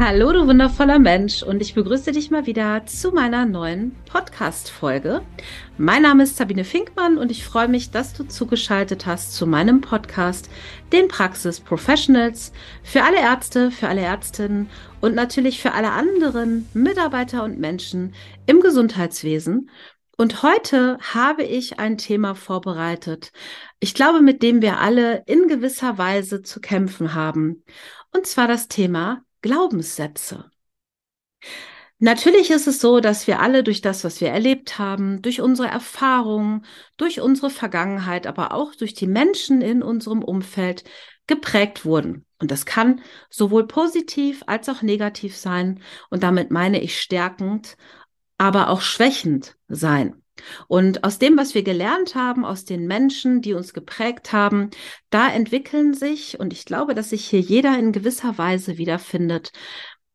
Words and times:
Hallo, 0.00 0.30
du 0.32 0.46
wundervoller 0.46 1.00
Mensch, 1.00 1.42
und 1.42 1.60
ich 1.60 1.74
begrüße 1.74 2.12
dich 2.12 2.30
mal 2.30 2.46
wieder 2.46 2.86
zu 2.86 3.10
meiner 3.10 3.44
neuen 3.44 3.96
Podcast-Folge. 4.08 5.22
Mein 5.76 6.02
Name 6.02 6.22
ist 6.22 6.36
Sabine 6.36 6.62
Finkmann 6.62 7.18
und 7.18 7.32
ich 7.32 7.44
freue 7.44 7.66
mich, 7.66 7.90
dass 7.90 8.12
du 8.12 8.22
zugeschaltet 8.22 9.06
hast 9.06 9.34
zu 9.34 9.44
meinem 9.44 9.80
Podcast, 9.80 10.50
den 10.92 11.08
Praxis 11.08 11.58
Professionals, 11.58 12.52
für 12.84 13.02
alle 13.02 13.18
Ärzte, 13.18 13.72
für 13.72 13.88
alle 13.88 14.02
Ärztinnen 14.02 14.70
und 15.00 15.16
natürlich 15.16 15.60
für 15.60 15.72
alle 15.72 15.90
anderen 15.90 16.68
Mitarbeiter 16.74 17.42
und 17.42 17.58
Menschen 17.58 18.14
im 18.46 18.60
Gesundheitswesen. 18.60 19.68
Und 20.16 20.44
heute 20.44 20.98
habe 21.12 21.42
ich 21.42 21.80
ein 21.80 21.98
Thema 21.98 22.36
vorbereitet, 22.36 23.32
ich 23.80 23.94
glaube, 23.94 24.20
mit 24.20 24.44
dem 24.44 24.62
wir 24.62 24.78
alle 24.78 25.24
in 25.26 25.48
gewisser 25.48 25.98
Weise 25.98 26.42
zu 26.42 26.60
kämpfen 26.60 27.14
haben. 27.14 27.64
Und 28.12 28.26
zwar 28.26 28.46
das 28.46 28.68
Thema 28.68 29.22
Glaubenssätze. 29.42 30.50
Natürlich 32.00 32.50
ist 32.50 32.68
es 32.68 32.80
so, 32.80 33.00
dass 33.00 33.26
wir 33.26 33.40
alle 33.40 33.64
durch 33.64 33.80
das, 33.80 34.04
was 34.04 34.20
wir 34.20 34.28
erlebt 34.28 34.78
haben, 34.78 35.20
durch 35.20 35.40
unsere 35.40 35.68
Erfahrungen, 35.68 36.64
durch 36.96 37.20
unsere 37.20 37.50
Vergangenheit, 37.50 38.28
aber 38.28 38.52
auch 38.52 38.74
durch 38.76 38.94
die 38.94 39.08
Menschen 39.08 39.62
in 39.62 39.82
unserem 39.82 40.22
Umfeld 40.22 40.84
geprägt 41.26 41.84
wurden. 41.84 42.24
Und 42.38 42.52
das 42.52 42.66
kann 42.66 43.02
sowohl 43.30 43.66
positiv 43.66 44.44
als 44.46 44.68
auch 44.68 44.82
negativ 44.82 45.36
sein. 45.36 45.82
Und 46.08 46.22
damit 46.22 46.52
meine 46.52 46.80
ich 46.80 47.00
stärkend, 47.00 47.76
aber 48.38 48.70
auch 48.70 48.80
schwächend 48.80 49.56
sein. 49.66 50.22
Und 50.66 51.04
aus 51.04 51.18
dem, 51.18 51.36
was 51.36 51.54
wir 51.54 51.62
gelernt 51.62 52.14
haben, 52.14 52.44
aus 52.44 52.64
den 52.64 52.86
Menschen, 52.86 53.40
die 53.42 53.54
uns 53.54 53.72
geprägt 53.72 54.32
haben, 54.32 54.70
da 55.10 55.28
entwickeln 55.28 55.94
sich, 55.94 56.38
und 56.38 56.52
ich 56.52 56.64
glaube, 56.64 56.94
dass 56.94 57.10
sich 57.10 57.26
hier 57.26 57.40
jeder 57.40 57.78
in 57.78 57.92
gewisser 57.92 58.38
Weise 58.38 58.78
wiederfindet, 58.78 59.52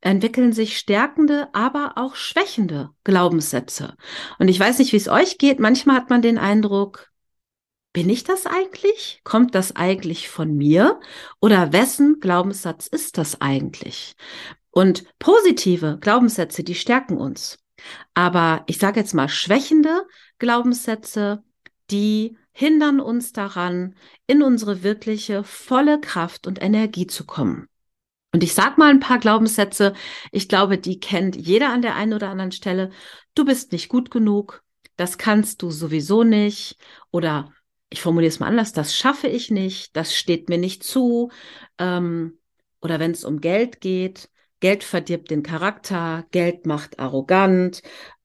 entwickeln 0.01 0.53
sich 0.53 0.77
stärkende, 0.77 1.47
aber 1.53 1.93
auch 1.95 2.15
schwächende 2.15 2.89
Glaubenssätze. 3.03 3.95
Und 4.37 4.49
ich 4.49 4.59
weiß 4.59 4.79
nicht, 4.79 4.91
wie 4.91 4.97
es 4.97 5.07
euch 5.07 5.37
geht. 5.37 5.59
Manchmal 5.59 5.95
hat 5.95 6.09
man 6.09 6.21
den 6.21 6.37
Eindruck, 6.37 7.09
bin 7.93 8.09
ich 8.09 8.23
das 8.23 8.45
eigentlich? 8.47 9.21
Kommt 9.23 9.55
das 9.55 9.75
eigentlich 9.75 10.27
von 10.27 10.57
mir? 10.57 10.99
Oder 11.39 11.71
wessen 11.71 12.19
Glaubenssatz 12.19 12.87
ist 12.87 13.17
das 13.17 13.39
eigentlich? 13.39 14.15
Und 14.71 15.05
positive 15.19 15.99
Glaubenssätze, 16.01 16.63
die 16.63 16.75
stärken 16.75 17.17
uns. 17.17 17.59
Aber 18.13 18.63
ich 18.67 18.77
sage 18.77 18.99
jetzt 18.99 19.13
mal 19.13 19.29
schwächende 19.29 20.05
Glaubenssätze, 20.39 21.43
die 21.91 22.37
hindern 22.51 22.99
uns 22.99 23.33
daran, 23.33 23.95
in 24.27 24.43
unsere 24.43 24.83
wirkliche 24.83 25.43
volle 25.43 25.99
Kraft 25.99 26.47
und 26.47 26.61
Energie 26.61 27.07
zu 27.07 27.25
kommen. 27.25 27.67
Und 28.33 28.43
ich 28.43 28.53
sage 28.53 28.75
mal 28.77 28.89
ein 28.89 28.99
paar 28.99 29.19
Glaubenssätze. 29.19 29.93
Ich 30.31 30.49
glaube, 30.49 30.77
die 30.79 30.99
kennt 30.99 31.35
jeder 31.35 31.69
an 31.69 31.83
der 31.83 31.95
einen 31.95 32.13
oder 32.13 32.29
anderen 32.29 32.51
Stelle. 32.51 32.89
Du 33.35 33.45
bist 33.45 33.71
nicht 33.71 33.89
gut 33.89 34.09
genug. 34.09 34.63
Das 34.95 35.17
kannst 35.19 35.61
du 35.61 35.69
sowieso 35.69 36.23
nicht. 36.23 36.77
Oder 37.11 37.53
ich 37.89 38.01
formuliere 38.01 38.29
es 38.29 38.39
mal 38.39 38.47
anders. 38.47 38.73
Das 38.73 38.95
schaffe 38.95 39.27
ich 39.27 39.51
nicht. 39.51 39.95
Das 39.95 40.15
steht 40.15 40.49
mir 40.49 40.57
nicht 40.57 40.83
zu. 40.83 41.31
Ähm, 41.77 42.39
oder 42.81 42.99
wenn 42.99 43.11
es 43.11 43.23
um 43.23 43.39
Geld 43.39 43.81
geht. 43.81 44.29
Geld 44.63 44.85
verdirbt 44.85 45.29
den 45.29 45.43
Charakter, 45.43 46.25
Geld 46.31 46.65
macht 46.65 46.97
arrogant, 46.97 47.81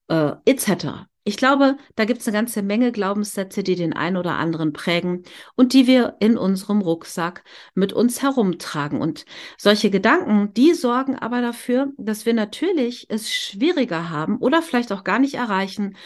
äh, 0.07 0.35
etc. 0.45 1.09
Ich 1.25 1.37
glaube, 1.37 1.77
da 1.97 2.05
gibt 2.05 2.21
es 2.21 2.29
eine 2.29 2.37
ganze 2.37 2.63
Menge 2.63 2.93
Glaubenssätze, 2.93 3.65
die 3.65 3.75
den 3.75 3.93
einen 3.93 4.17
oder 4.17 4.37
anderen 4.37 4.73
prägen 4.73 5.25
und 5.57 5.73
die 5.73 5.89
wir 5.89 6.15
in 6.21 6.39
unserem 6.39 6.81
Rucksack 6.81 7.43
mit 7.75 7.93
uns 7.93 8.23
herumtragen. 8.23 9.01
Und 9.01 9.25
solche 9.57 9.91
Gedanken, 9.91 10.55
die 10.55 10.75
sorgen 10.75 11.19
aber 11.19 11.41
dafür, 11.41 11.89
dass 11.97 12.25
wir 12.25 12.35
natürlich 12.35 13.07
es 13.09 13.35
schwieriger 13.35 14.09
haben 14.09 14.39
oder 14.39 14.63
vielleicht 14.63 14.93
auch 14.93 15.03
gar 15.03 15.19
nicht 15.19 15.35
erreichen, 15.35 15.97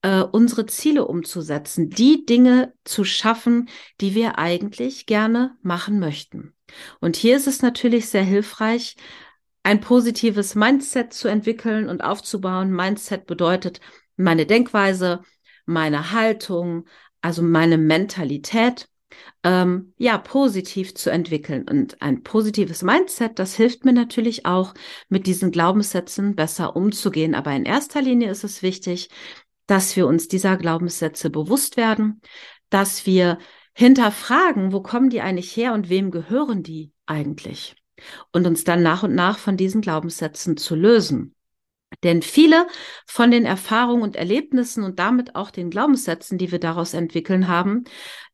äh, 0.00 0.22
unsere 0.22 0.64
Ziele 0.64 1.06
umzusetzen, 1.06 1.90
die 1.90 2.24
Dinge 2.24 2.72
zu 2.84 3.04
schaffen, 3.04 3.68
die 4.00 4.14
wir 4.14 4.38
eigentlich 4.38 5.04
gerne 5.04 5.58
machen 5.60 5.98
möchten. 5.98 6.54
Und 7.00 7.16
hier 7.16 7.36
ist 7.36 7.46
es 7.46 7.60
natürlich 7.60 8.08
sehr 8.08 8.24
hilfreich, 8.24 8.96
ein 9.66 9.80
positives 9.80 10.54
Mindset 10.54 11.12
zu 11.12 11.26
entwickeln 11.26 11.88
und 11.88 12.00
aufzubauen. 12.04 12.70
Mindset 12.70 13.26
bedeutet 13.26 13.80
meine 14.16 14.46
Denkweise, 14.46 15.22
meine 15.64 16.12
Haltung, 16.12 16.86
also 17.20 17.42
meine 17.42 17.76
Mentalität, 17.76 18.88
ähm, 19.42 19.92
ja, 19.98 20.18
positiv 20.18 20.94
zu 20.94 21.10
entwickeln. 21.10 21.66
Und 21.68 22.00
ein 22.00 22.22
positives 22.22 22.84
Mindset, 22.84 23.40
das 23.40 23.56
hilft 23.56 23.84
mir 23.84 23.92
natürlich 23.92 24.46
auch, 24.46 24.72
mit 25.08 25.26
diesen 25.26 25.50
Glaubenssätzen 25.50 26.36
besser 26.36 26.76
umzugehen. 26.76 27.34
Aber 27.34 27.50
in 27.50 27.64
erster 27.64 28.00
Linie 28.00 28.30
ist 28.30 28.44
es 28.44 28.62
wichtig, 28.62 29.08
dass 29.66 29.96
wir 29.96 30.06
uns 30.06 30.28
dieser 30.28 30.56
Glaubenssätze 30.56 31.28
bewusst 31.28 31.76
werden, 31.76 32.20
dass 32.70 33.04
wir 33.04 33.38
hinterfragen, 33.74 34.70
wo 34.70 34.80
kommen 34.80 35.10
die 35.10 35.22
eigentlich 35.22 35.56
her 35.56 35.72
und 35.72 35.88
wem 35.88 36.12
gehören 36.12 36.62
die 36.62 36.92
eigentlich? 37.04 37.74
Und 38.32 38.46
uns 38.46 38.64
dann 38.64 38.82
nach 38.82 39.02
und 39.02 39.14
nach 39.14 39.38
von 39.38 39.56
diesen 39.56 39.80
Glaubenssätzen 39.80 40.56
zu 40.56 40.74
lösen. 40.74 41.36
Denn 42.02 42.20
viele 42.20 42.66
von 43.06 43.30
den 43.30 43.46
Erfahrungen 43.46 44.02
und 44.02 44.16
Erlebnissen 44.16 44.82
und 44.82 44.98
damit 44.98 45.36
auch 45.36 45.50
den 45.50 45.70
Glaubenssätzen, 45.70 46.36
die 46.36 46.50
wir 46.50 46.58
daraus 46.58 46.94
entwickeln 46.94 47.46
haben, 47.46 47.84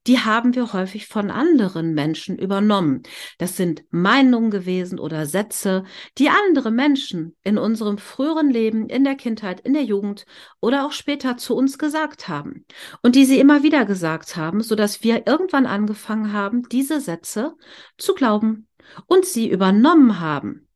die 0.06 0.18
haben 0.18 0.54
wir 0.54 0.72
häufig 0.72 1.06
von 1.06 1.30
anderen 1.30 1.94
Menschen 1.94 2.38
übernommen. 2.38 3.02
Das 3.38 3.56
sind 3.56 3.84
Meinungen 3.90 4.50
gewesen 4.50 4.98
oder 4.98 5.26
Sätze, 5.26 5.84
die 6.18 6.28
andere 6.28 6.70
Menschen 6.70 7.36
in 7.44 7.56
unserem 7.56 7.98
früheren 7.98 8.50
Leben, 8.50 8.88
in 8.88 9.04
der 9.04 9.14
Kindheit, 9.14 9.60
in 9.60 9.74
der 9.74 9.84
Jugend 9.84 10.24
oder 10.60 10.86
auch 10.86 10.92
später 10.92 11.36
zu 11.36 11.54
uns 11.54 11.78
gesagt 11.78 12.28
haben. 12.28 12.64
Und 13.02 13.14
die 13.14 13.26
sie 13.26 13.38
immer 13.38 13.62
wieder 13.62 13.84
gesagt 13.84 14.34
haben, 14.34 14.62
sodass 14.62 15.04
wir 15.04 15.26
irgendwann 15.26 15.66
angefangen 15.66 16.32
haben, 16.32 16.62
diese 16.70 17.00
Sätze 17.00 17.54
zu 17.96 18.14
glauben 18.14 18.66
und 19.06 19.24
sie 19.24 19.48
übernommen 19.48 20.20
haben. 20.20 20.68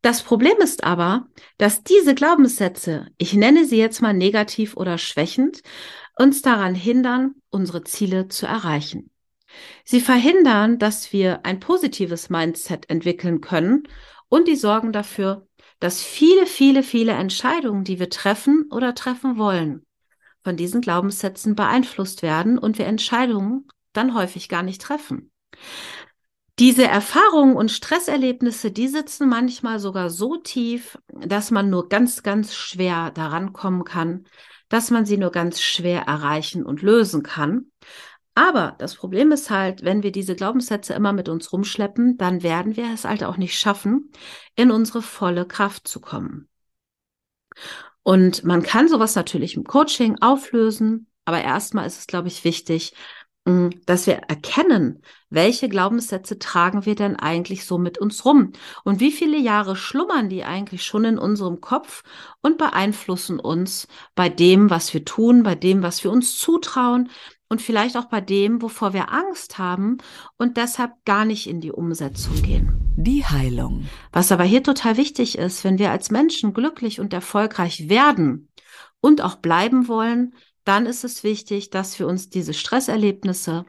Das 0.00 0.22
Problem 0.22 0.58
ist 0.58 0.84
aber, 0.84 1.26
dass 1.56 1.82
diese 1.82 2.14
Glaubenssätze, 2.14 3.08
ich 3.18 3.34
nenne 3.34 3.64
sie 3.64 3.78
jetzt 3.78 4.00
mal 4.00 4.14
negativ 4.14 4.76
oder 4.76 4.96
schwächend, 4.96 5.62
uns 6.16 6.40
daran 6.42 6.74
hindern, 6.74 7.34
unsere 7.50 7.82
Ziele 7.82 8.28
zu 8.28 8.46
erreichen. 8.46 9.10
Sie 9.84 10.00
verhindern, 10.00 10.78
dass 10.78 11.12
wir 11.12 11.44
ein 11.44 11.58
positives 11.58 12.30
Mindset 12.30 12.88
entwickeln 12.90 13.40
können 13.40 13.88
und 14.28 14.46
die 14.46 14.56
sorgen 14.56 14.92
dafür, 14.92 15.46
dass 15.80 16.02
viele, 16.02 16.46
viele, 16.46 16.82
viele 16.82 17.12
Entscheidungen, 17.12 17.84
die 17.84 17.98
wir 17.98 18.10
treffen 18.10 18.66
oder 18.70 18.94
treffen 18.94 19.38
wollen, 19.38 19.84
von 20.42 20.56
diesen 20.56 20.80
Glaubenssätzen 20.80 21.54
beeinflusst 21.54 22.22
werden 22.22 22.58
und 22.58 22.78
wir 22.78 22.86
Entscheidungen 22.86 23.68
dann 23.92 24.14
häufig 24.14 24.48
gar 24.48 24.62
nicht 24.62 24.82
treffen. 24.82 25.30
Diese 26.58 26.84
Erfahrungen 26.84 27.54
und 27.54 27.70
Stresserlebnisse, 27.70 28.72
die 28.72 28.88
sitzen 28.88 29.28
manchmal 29.28 29.78
sogar 29.78 30.10
so 30.10 30.36
tief, 30.36 30.98
dass 31.08 31.52
man 31.52 31.70
nur 31.70 31.88
ganz, 31.88 32.24
ganz 32.24 32.54
schwer 32.54 33.12
daran 33.12 33.52
kommen 33.52 33.84
kann, 33.84 34.26
dass 34.68 34.90
man 34.90 35.06
sie 35.06 35.18
nur 35.18 35.30
ganz 35.30 35.60
schwer 35.60 36.02
erreichen 36.02 36.64
und 36.66 36.82
lösen 36.82 37.22
kann. 37.22 37.66
Aber 38.34 38.74
das 38.78 38.96
Problem 38.96 39.30
ist 39.30 39.50
halt, 39.50 39.84
wenn 39.84 40.02
wir 40.02 40.12
diese 40.12 40.34
Glaubenssätze 40.34 40.94
immer 40.94 41.12
mit 41.12 41.28
uns 41.28 41.52
rumschleppen, 41.52 42.18
dann 42.18 42.42
werden 42.42 42.76
wir 42.76 42.92
es 42.92 43.04
halt 43.04 43.22
auch 43.24 43.36
nicht 43.36 43.58
schaffen, 43.58 44.10
in 44.56 44.70
unsere 44.70 45.02
volle 45.02 45.46
Kraft 45.46 45.86
zu 45.86 46.00
kommen. 46.00 46.48
Und 48.02 48.44
man 48.44 48.62
kann 48.62 48.88
sowas 48.88 49.14
natürlich 49.14 49.56
im 49.56 49.64
Coaching 49.64 50.16
auflösen, 50.20 51.08
aber 51.24 51.42
erstmal 51.42 51.86
ist 51.86 51.98
es, 51.98 52.06
glaube 52.06 52.28
ich, 52.28 52.44
wichtig, 52.44 52.94
dass 53.86 54.06
wir 54.06 54.14
erkennen, 54.28 55.02
welche 55.30 55.68
Glaubenssätze 55.68 56.38
tragen 56.38 56.84
wir 56.84 56.94
denn 56.94 57.16
eigentlich 57.16 57.64
so 57.64 57.78
mit 57.78 57.96
uns 57.96 58.24
rum 58.24 58.52
und 58.84 59.00
wie 59.00 59.12
viele 59.12 59.38
Jahre 59.38 59.74
schlummern 59.74 60.28
die 60.28 60.44
eigentlich 60.44 60.84
schon 60.84 61.04
in 61.04 61.18
unserem 61.18 61.60
Kopf 61.60 62.02
und 62.42 62.58
beeinflussen 62.58 63.40
uns 63.40 63.88
bei 64.14 64.28
dem, 64.28 64.68
was 64.68 64.92
wir 64.92 65.04
tun, 65.04 65.42
bei 65.42 65.54
dem, 65.54 65.82
was 65.82 66.04
wir 66.04 66.10
uns 66.10 66.36
zutrauen 66.36 67.08
und 67.48 67.62
vielleicht 67.62 67.96
auch 67.96 68.06
bei 68.06 68.20
dem, 68.20 68.60
wovor 68.60 68.92
wir 68.92 69.12
Angst 69.12 69.58
haben 69.58 69.98
und 70.36 70.56
deshalb 70.56 70.92
gar 71.04 71.24
nicht 71.24 71.46
in 71.46 71.60
die 71.60 71.72
Umsetzung 71.72 72.42
gehen. 72.42 72.74
Die 72.96 73.24
Heilung. 73.24 73.88
Was 74.12 74.32
aber 74.32 74.44
hier 74.44 74.62
total 74.62 74.96
wichtig 74.96 75.38
ist, 75.38 75.64
wenn 75.64 75.78
wir 75.78 75.90
als 75.90 76.10
Menschen 76.10 76.52
glücklich 76.52 77.00
und 77.00 77.14
erfolgreich 77.14 77.88
werden 77.88 78.48
und 79.00 79.22
auch 79.22 79.36
bleiben 79.36 79.88
wollen, 79.88 80.34
dann 80.68 80.86
ist 80.86 81.04
es 81.04 81.24
wichtig, 81.24 81.70
dass 81.70 81.98
wir 81.98 82.06
uns 82.06 82.28
diese 82.28 82.54
Stresserlebnisse 82.54 83.64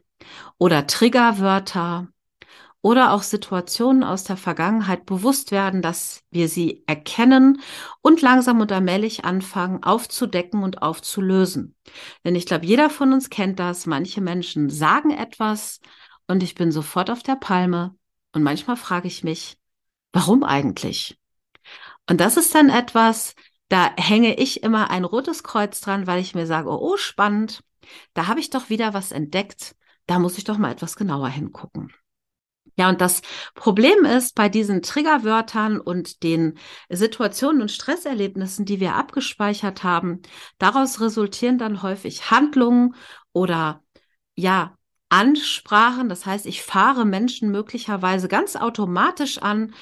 oder 0.58 0.86
Triggerwörter 0.86 2.10
oder 2.82 3.14
auch 3.14 3.24
Situationen 3.24 4.04
aus 4.04 4.24
der 4.24 4.38
Vergangenheit 4.38 5.06
bewusst 5.06 5.52
werden, 5.52 5.82
dass 5.82 6.22
wir 6.32 6.48
sie 6.48 6.84
erkennen 6.88 7.62
und 8.02 8.22
langsam 8.22 8.62
und 8.62 8.72
allmählich 8.72 9.26
anfangen 9.26 9.84
aufzudecken 9.84 10.64
und 10.64 10.82
aufzulösen. 10.82 11.76
Denn 12.24 12.36
ich 12.36 12.46
glaube, 12.46 12.66
jeder 12.66 12.90
von 12.90 13.12
uns 13.12 13.30
kennt 13.30 13.60
das. 13.60 13.86
Manche 13.86 14.22
Menschen 14.22 14.70
sagen 14.70 15.12
etwas 15.12 15.80
und 16.28 16.44
ich 16.44 16.56
bin 16.56 16.72
sofort 16.72 17.10
auf 17.10 17.24
der 17.24 17.36
Palme 17.36 17.96
und 18.34 18.44
manchmal 18.44 18.78
frage 18.78 19.08
ich 19.08 19.24
mich, 19.24 19.58
warum 20.14 20.44
eigentlich? 20.44 21.18
Und 22.10 22.22
das 22.22 22.38
ist 22.38 22.56
dann 22.56 22.70
etwas, 22.70 23.36
da 23.70 23.92
hänge 23.98 24.36
ich 24.36 24.64
immer 24.64 24.90
ein 24.90 25.06
rotes 25.06 25.44
Kreuz 25.44 25.80
dran, 25.82 26.08
weil 26.08 26.20
ich 26.20 26.36
mir 26.36 26.46
sage, 26.46 26.70
oh, 26.70 26.80
oh 26.94 26.98
spannend, 26.98 27.64
da 28.14 28.28
habe 28.28 28.40
ich 28.40 28.50
doch 28.50 28.70
wieder 28.70 28.94
was 28.94 29.12
entdeckt, 29.12 29.76
da 30.08 30.20
muss 30.20 30.38
ich 30.38 30.44
doch 30.44 30.58
mal 30.58 30.72
etwas 30.72 30.96
genauer 30.96 31.30
hingucken. 31.30 31.94
Ja, 32.78 32.88
und 32.90 33.02
das 33.02 33.22
Problem 33.56 34.06
ist 34.06 34.36
bei 34.36 34.48
diesen 34.48 34.82
Triggerwörtern 34.82 35.80
und 35.80 36.24
den 36.24 36.58
Situationen 36.90 37.62
und 37.62 37.72
Stresserlebnissen, 37.72 38.66
die 38.66 38.80
wir 38.80 38.96
abgespeichert 38.96 39.84
haben, 39.84 40.22
daraus 40.60 41.02
resultieren 41.02 41.58
dann 41.58 41.82
häufig 41.82 42.32
Handlungen 42.32 42.96
oder 43.34 43.84
ja, 44.36 44.78
Ansprachen. 45.10 46.08
Das 46.08 46.26
heißt, 46.26 46.46
ich 46.46 46.64
fahre 46.64 47.06
Menschen 47.06 47.52
möglicherweise 47.52 48.28
ganz 48.30 48.56
automatisch 48.56 49.40
an 49.40 49.74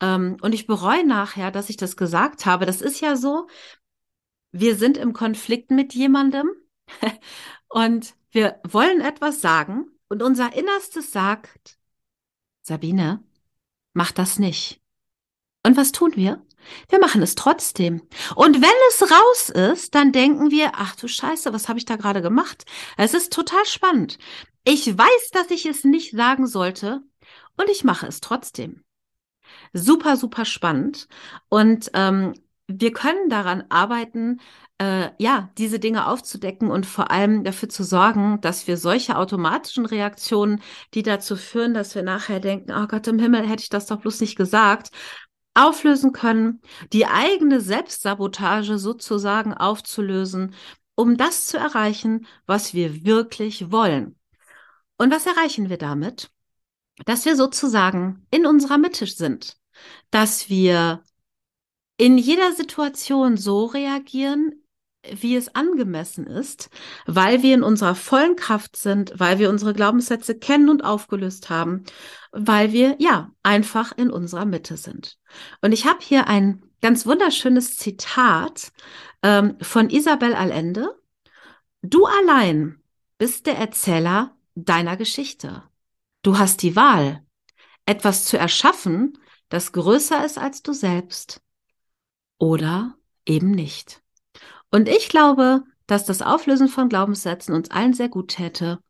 ähm, 0.00 0.36
und 0.40 0.54
ich 0.54 0.66
bereue 0.66 1.06
nachher, 1.06 1.50
dass 1.50 1.70
ich 1.70 1.76
das 1.76 1.96
gesagt 1.96 2.46
habe. 2.46 2.66
Das 2.66 2.80
ist 2.80 3.00
ja 3.00 3.16
so, 3.16 3.46
wir 4.52 4.76
sind 4.76 4.96
im 4.96 5.12
Konflikt 5.12 5.70
mit 5.70 5.94
jemandem 5.94 6.50
und 7.68 8.14
wir 8.30 8.60
wollen 8.66 9.00
etwas 9.00 9.40
sagen 9.40 9.86
und 10.08 10.22
unser 10.22 10.54
Innerstes 10.54 11.12
sagt, 11.12 11.78
Sabine, 12.62 13.22
mach 13.92 14.12
das 14.12 14.38
nicht. 14.38 14.80
Und 15.64 15.76
was 15.76 15.92
tun 15.92 16.12
wir? 16.14 16.44
Wir 16.88 16.98
machen 16.98 17.22
es 17.22 17.34
trotzdem. 17.34 18.02
Und 18.34 18.60
wenn 18.60 18.70
es 18.88 19.10
raus 19.10 19.50
ist, 19.50 19.94
dann 19.94 20.12
denken 20.12 20.50
wir, 20.50 20.72
ach 20.74 20.96
du 20.96 21.08
Scheiße, 21.08 21.52
was 21.52 21.68
habe 21.68 21.78
ich 21.78 21.84
da 21.84 21.96
gerade 21.96 22.22
gemacht? 22.22 22.64
Es 22.96 23.14
ist 23.14 23.32
total 23.32 23.64
spannend. 23.66 24.18
Ich 24.64 24.86
weiß, 24.86 25.30
dass 25.32 25.50
ich 25.50 25.66
es 25.66 25.84
nicht 25.84 26.12
sagen 26.12 26.46
sollte 26.46 27.02
und 27.56 27.68
ich 27.70 27.84
mache 27.84 28.06
es 28.06 28.20
trotzdem. 28.20 28.82
Super, 29.72 30.16
super 30.16 30.44
spannend. 30.44 31.08
Und 31.48 31.90
ähm, 31.94 32.34
wir 32.68 32.92
können 32.92 33.28
daran 33.28 33.64
arbeiten, 33.68 34.40
äh, 34.78 35.10
ja, 35.18 35.50
diese 35.56 35.78
Dinge 35.78 36.06
aufzudecken 36.06 36.70
und 36.70 36.84
vor 36.84 37.10
allem 37.10 37.44
dafür 37.44 37.68
zu 37.68 37.84
sorgen, 37.84 38.40
dass 38.40 38.66
wir 38.66 38.76
solche 38.76 39.16
automatischen 39.16 39.86
Reaktionen, 39.86 40.60
die 40.94 41.02
dazu 41.02 41.36
führen, 41.36 41.74
dass 41.74 41.94
wir 41.94 42.02
nachher 42.02 42.40
denken, 42.40 42.72
oh 42.72 42.86
Gott 42.86 43.06
im 43.06 43.18
Himmel, 43.18 43.46
hätte 43.46 43.62
ich 43.62 43.68
das 43.70 43.86
doch 43.86 44.00
bloß 44.00 44.20
nicht 44.20 44.36
gesagt, 44.36 44.90
auflösen 45.54 46.12
können, 46.12 46.60
die 46.92 47.06
eigene 47.06 47.60
Selbstsabotage 47.60 48.78
sozusagen 48.78 49.54
aufzulösen, 49.54 50.54
um 50.94 51.16
das 51.16 51.46
zu 51.46 51.56
erreichen, 51.56 52.26
was 52.46 52.74
wir 52.74 53.04
wirklich 53.04 53.70
wollen. 53.70 54.18
Und 54.98 55.12
was 55.12 55.26
erreichen 55.26 55.70
wir 55.70 55.78
damit? 55.78 56.30
Dass 57.04 57.24
wir 57.24 57.36
sozusagen 57.36 58.26
in 58.30 58.46
unserer 58.46 58.78
Mitte 58.78 59.06
sind, 59.06 59.58
dass 60.10 60.48
wir 60.48 61.02
in 61.98 62.18
jeder 62.18 62.52
Situation 62.52 63.36
so 63.36 63.66
reagieren, 63.66 64.66
wie 65.12 65.36
es 65.36 65.54
angemessen 65.54 66.26
ist, 66.26 66.68
weil 67.06 67.42
wir 67.42 67.54
in 67.54 67.62
unserer 67.62 67.94
vollen 67.94 68.36
Kraft 68.36 68.76
sind, 68.76 69.12
weil 69.16 69.38
wir 69.38 69.50
unsere 69.50 69.72
Glaubenssätze 69.72 70.38
kennen 70.38 70.68
und 70.68 70.84
aufgelöst 70.84 71.48
haben, 71.48 71.84
weil 72.32 72.72
wir 72.72 72.96
ja 72.98 73.30
einfach 73.42 73.96
in 73.96 74.10
unserer 74.10 74.44
Mitte 74.44 74.76
sind. 74.76 75.18
Und 75.60 75.72
ich 75.72 75.86
habe 75.86 75.98
hier 76.00 76.26
ein 76.26 76.62
ganz 76.82 77.06
wunderschönes 77.06 77.76
Zitat 77.76 78.72
ähm, 79.22 79.56
von 79.60 79.90
Isabel 79.90 80.34
Allende. 80.34 80.88
Du 81.82 82.06
allein 82.06 82.80
bist 83.18 83.46
der 83.46 83.56
Erzähler 83.58 84.36
deiner 84.54 84.96
Geschichte. 84.96 85.62
Du 86.26 86.38
hast 86.38 86.62
die 86.62 86.74
Wahl, 86.74 87.22
etwas 87.84 88.24
zu 88.24 88.36
erschaffen, 88.36 89.16
das 89.48 89.70
größer 89.70 90.24
ist 90.24 90.38
als 90.38 90.60
du 90.60 90.72
selbst 90.72 91.40
oder 92.36 92.96
eben 93.24 93.52
nicht. 93.52 94.02
Und 94.72 94.88
ich 94.88 95.08
glaube, 95.08 95.62
dass 95.86 96.04
das 96.04 96.22
Auflösen 96.22 96.66
von 96.66 96.88
Glaubenssätzen 96.88 97.54
uns 97.54 97.70
allen 97.70 97.92
sehr 97.92 98.08
gut 98.08 98.26
täte, 98.26 98.80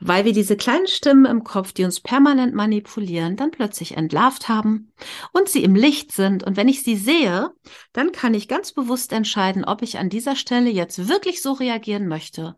weil 0.00 0.26
wir 0.26 0.34
diese 0.34 0.54
kleinen 0.54 0.86
Stimmen 0.86 1.24
im 1.24 1.44
Kopf, 1.44 1.72
die 1.72 1.84
uns 1.84 2.00
permanent 2.00 2.54
manipulieren, 2.54 3.36
dann 3.36 3.52
plötzlich 3.52 3.96
entlarvt 3.96 4.50
haben 4.50 4.92
und 5.32 5.48
sie 5.48 5.64
im 5.64 5.74
Licht 5.74 6.12
sind. 6.12 6.44
Und 6.44 6.58
wenn 6.58 6.68
ich 6.68 6.82
sie 6.82 6.96
sehe, 6.96 7.54
dann 7.94 8.12
kann 8.12 8.34
ich 8.34 8.48
ganz 8.48 8.72
bewusst 8.72 9.14
entscheiden, 9.14 9.64
ob 9.64 9.80
ich 9.80 9.96
an 9.96 10.10
dieser 10.10 10.36
Stelle 10.36 10.68
jetzt 10.68 11.08
wirklich 11.08 11.40
so 11.40 11.52
reagieren 11.52 12.06
möchte. 12.06 12.54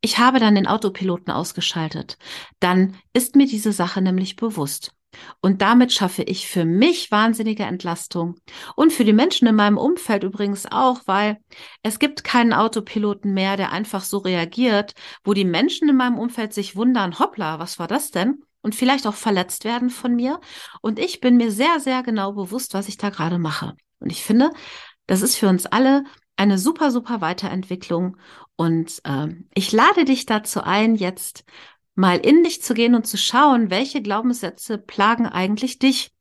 Ich 0.00 0.18
habe 0.18 0.40
dann 0.40 0.54
den 0.54 0.66
Autopiloten 0.66 1.32
ausgeschaltet. 1.32 2.16
Dann 2.58 2.96
ist 3.12 3.36
mir 3.36 3.46
diese 3.46 3.72
Sache 3.72 4.00
nämlich 4.00 4.36
bewusst. 4.36 4.94
Und 5.40 5.60
damit 5.60 5.92
schaffe 5.92 6.22
ich 6.22 6.46
für 6.46 6.64
mich 6.64 7.10
wahnsinnige 7.10 7.64
Entlastung 7.64 8.36
und 8.76 8.92
für 8.92 9.04
die 9.04 9.12
Menschen 9.12 9.48
in 9.48 9.56
meinem 9.56 9.76
Umfeld 9.76 10.22
übrigens 10.22 10.66
auch, 10.70 11.00
weil 11.06 11.38
es 11.82 11.98
gibt 11.98 12.22
keinen 12.22 12.52
Autopiloten 12.52 13.34
mehr, 13.34 13.56
der 13.56 13.72
einfach 13.72 14.02
so 14.02 14.18
reagiert, 14.18 14.94
wo 15.24 15.34
die 15.34 15.44
Menschen 15.44 15.88
in 15.88 15.96
meinem 15.96 16.18
Umfeld 16.18 16.52
sich 16.54 16.76
wundern, 16.76 17.18
hoppla, 17.18 17.58
was 17.58 17.78
war 17.78 17.88
das 17.88 18.12
denn? 18.12 18.44
Und 18.62 18.74
vielleicht 18.74 19.06
auch 19.06 19.14
verletzt 19.14 19.64
werden 19.64 19.90
von 19.90 20.14
mir. 20.14 20.38
Und 20.80 20.98
ich 20.98 21.20
bin 21.20 21.36
mir 21.36 21.50
sehr, 21.50 21.80
sehr 21.80 22.02
genau 22.02 22.32
bewusst, 22.32 22.74
was 22.74 22.88
ich 22.88 22.96
da 22.96 23.10
gerade 23.10 23.38
mache. 23.38 23.74
Und 23.98 24.12
ich 24.12 24.22
finde, 24.22 24.50
das 25.06 25.22
ist 25.22 25.36
für 25.36 25.48
uns 25.48 25.66
alle 25.66 26.04
eine 26.36 26.58
super, 26.58 26.90
super 26.90 27.20
Weiterentwicklung. 27.20 28.16
Und 28.56 29.00
äh, 29.04 29.28
ich 29.54 29.72
lade 29.72 30.04
dich 30.04 30.26
dazu 30.26 30.62
ein, 30.62 30.94
jetzt 30.94 31.44
mal 31.94 32.18
in 32.18 32.44
dich 32.44 32.62
zu 32.62 32.74
gehen 32.74 32.94
und 32.94 33.06
zu 33.06 33.18
schauen, 33.18 33.70
welche 33.70 34.02
Glaubenssätze 34.02 34.78
plagen 34.78 35.26
eigentlich 35.26 35.78
dich 35.78 36.12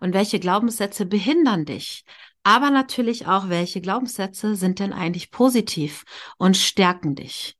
und 0.00 0.14
welche 0.14 0.40
Glaubenssätze 0.40 1.06
behindern 1.06 1.64
dich. 1.64 2.04
Aber 2.42 2.70
natürlich 2.70 3.26
auch, 3.26 3.48
welche 3.48 3.80
Glaubenssätze 3.80 4.56
sind 4.56 4.78
denn 4.78 4.92
eigentlich 4.92 5.30
positiv 5.30 6.04
und 6.38 6.56
stärken 6.56 7.14
dich. 7.14 7.58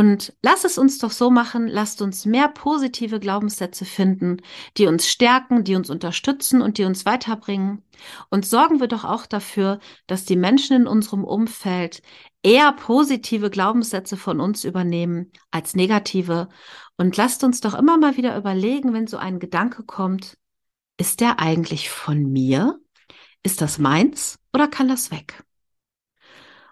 Und 0.00 0.32
lass 0.40 0.64
es 0.64 0.78
uns 0.78 0.96
doch 0.96 1.10
so 1.10 1.30
machen, 1.30 1.68
lasst 1.68 2.00
uns 2.00 2.24
mehr 2.24 2.48
positive 2.48 3.20
Glaubenssätze 3.20 3.84
finden, 3.84 4.38
die 4.78 4.86
uns 4.86 5.06
stärken, 5.06 5.62
die 5.62 5.74
uns 5.74 5.90
unterstützen 5.90 6.62
und 6.62 6.78
die 6.78 6.84
uns 6.84 7.04
weiterbringen. 7.04 7.82
Und 8.30 8.46
sorgen 8.46 8.80
wir 8.80 8.88
doch 8.88 9.04
auch 9.04 9.26
dafür, 9.26 9.78
dass 10.06 10.24
die 10.24 10.36
Menschen 10.36 10.74
in 10.74 10.86
unserem 10.86 11.22
Umfeld 11.22 12.00
eher 12.42 12.72
positive 12.72 13.50
Glaubenssätze 13.50 14.16
von 14.16 14.40
uns 14.40 14.64
übernehmen 14.64 15.32
als 15.50 15.76
negative. 15.76 16.48
Und 16.96 17.18
lasst 17.18 17.44
uns 17.44 17.60
doch 17.60 17.74
immer 17.74 17.98
mal 17.98 18.16
wieder 18.16 18.38
überlegen, 18.38 18.94
wenn 18.94 19.06
so 19.06 19.18
ein 19.18 19.38
Gedanke 19.38 19.82
kommt, 19.82 20.38
ist 20.96 21.20
der 21.20 21.40
eigentlich 21.40 21.90
von 21.90 22.22
mir? 22.32 22.80
Ist 23.42 23.60
das 23.60 23.78
meins 23.78 24.38
oder 24.54 24.66
kann 24.66 24.88
das 24.88 25.10
weg? 25.10 25.44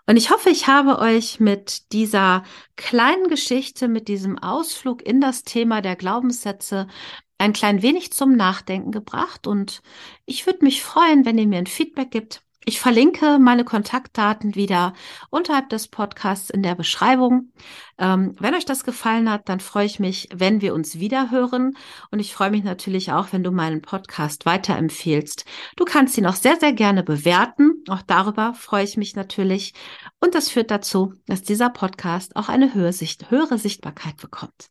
Und 0.08 0.16
ich 0.16 0.30
hoffe, 0.30 0.48
ich 0.48 0.66
habe 0.66 1.00
euch 1.00 1.38
mit 1.38 1.92
dieser 1.92 2.42
kleinen 2.76 3.28
Geschichte, 3.28 3.88
mit 3.88 4.08
diesem 4.08 4.38
Ausflug 4.38 5.02
in 5.02 5.20
das 5.20 5.42
Thema 5.44 5.82
der 5.82 5.96
Glaubenssätze 5.96 6.88
ein 7.36 7.52
klein 7.52 7.82
wenig 7.82 8.14
zum 8.14 8.34
Nachdenken 8.34 8.90
gebracht. 8.90 9.46
Und 9.46 9.82
ich 10.24 10.46
würde 10.46 10.64
mich 10.64 10.82
freuen, 10.82 11.26
wenn 11.26 11.36
ihr 11.36 11.46
mir 11.46 11.58
ein 11.58 11.66
Feedback 11.66 12.10
gibt. 12.10 12.42
Ich 12.64 12.80
verlinke 12.80 13.38
meine 13.38 13.64
Kontaktdaten 13.64 14.54
wieder 14.54 14.92
unterhalb 15.30 15.70
des 15.70 15.88
Podcasts 15.88 16.50
in 16.50 16.62
der 16.62 16.74
Beschreibung. 16.74 17.52
Ähm, 17.96 18.34
wenn 18.38 18.54
euch 18.54 18.66
das 18.66 18.84
gefallen 18.84 19.30
hat, 19.30 19.48
dann 19.48 19.60
freue 19.60 19.86
ich 19.86 19.98
mich, 19.98 20.28
wenn 20.34 20.60
wir 20.60 20.74
uns 20.74 20.98
wieder 20.98 21.30
hören. 21.30 21.76
Und 22.10 22.18
ich 22.18 22.34
freue 22.34 22.50
mich 22.50 22.64
natürlich 22.64 23.10
auch, 23.12 23.28
wenn 23.32 23.42
du 23.42 23.52
meinen 23.52 23.80
Podcast 23.80 24.44
weiterempfehlst. 24.44 25.46
Du 25.76 25.84
kannst 25.84 26.18
ihn 26.18 26.26
auch 26.26 26.34
sehr, 26.34 26.56
sehr 26.56 26.72
gerne 26.72 27.02
bewerten. 27.02 27.84
Auch 27.88 28.02
darüber 28.02 28.52
freue 28.54 28.84
ich 28.84 28.96
mich 28.96 29.16
natürlich. 29.16 29.72
Und 30.20 30.34
das 30.34 30.50
führt 30.50 30.70
dazu, 30.70 31.14
dass 31.26 31.42
dieser 31.42 31.70
Podcast 31.70 32.36
auch 32.36 32.50
eine 32.50 32.74
höhere, 32.74 32.92
Sicht, 32.92 33.30
höhere 33.30 33.56
Sichtbarkeit 33.56 34.18
bekommt. 34.18 34.68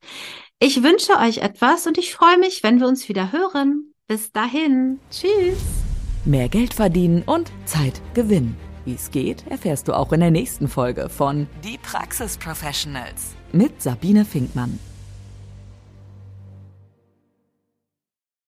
Ich 0.60 0.84
wünsche 0.84 1.18
euch 1.18 1.40
etwas 1.40 1.88
und 1.88 1.98
ich 1.98 2.14
freue 2.14 2.38
mich, 2.38 2.62
wenn 2.64 2.80
wir 2.80 2.88
uns 2.88 3.10
wieder 3.10 3.32
hören. 3.32 3.94
Bis 4.08 4.32
dahin. 4.32 5.00
Tschüss 5.10 5.87
mehr 6.28 6.50
Geld 6.50 6.74
verdienen 6.74 7.24
und 7.24 7.52
Zeit 7.66 8.02
gewinnen. 8.14 8.58
Wie 8.86 8.94
es 8.94 9.12
geht, 9.12 9.46
erfährst 9.48 9.88
du 9.88 9.94
auch 9.94 10.14
in 10.14 10.20
der 10.20 10.32
nächsten 10.32 10.68
Folge 10.68 11.10
von 11.10 11.48
Die 11.64 11.78
Praxis 11.78 12.38
Professionals 12.38 13.36
mit 13.52 13.82
Sabine 13.82 14.26
Finkmann. 14.26 14.80